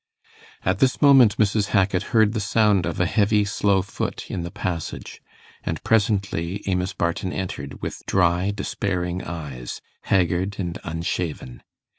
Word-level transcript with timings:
At 0.65 0.79
this 0.79 0.99
moment 0.99 1.37
Mrs. 1.37 1.67
Hackit 1.75 2.05
heard 2.09 2.33
the 2.33 2.39
sound 2.39 2.87
of 2.87 2.99
a 2.99 3.05
heavy, 3.05 3.45
slow 3.45 3.83
foot, 3.83 4.31
in 4.31 4.41
the 4.41 4.49
passage; 4.49 5.21
and 5.63 5.77
presently 5.83 6.63
Amos 6.65 6.93
Barton 6.93 7.31
entered, 7.31 7.83
with 7.83 8.01
dry 8.07 8.49
despairing 8.49 9.21
eyes, 9.23 9.79
haggard 10.05 10.55
and 10.57 10.79
unshaven. 10.83 11.61